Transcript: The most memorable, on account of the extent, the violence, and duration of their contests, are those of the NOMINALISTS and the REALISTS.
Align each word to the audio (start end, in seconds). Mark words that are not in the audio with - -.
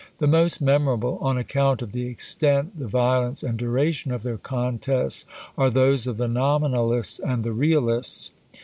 The 0.17 0.25
most 0.25 0.61
memorable, 0.63 1.19
on 1.21 1.37
account 1.37 1.83
of 1.83 1.91
the 1.91 2.07
extent, 2.07 2.75
the 2.79 2.87
violence, 2.87 3.43
and 3.43 3.55
duration 3.55 4.11
of 4.11 4.23
their 4.23 4.39
contests, 4.39 5.25
are 5.55 5.69
those 5.69 6.07
of 6.07 6.17
the 6.17 6.27
NOMINALISTS 6.27 7.19
and 7.19 7.43
the 7.43 7.53
REALISTS. 7.53 8.31